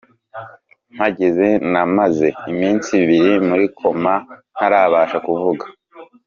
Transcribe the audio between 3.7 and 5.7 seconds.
koma ntarabasha kuvuga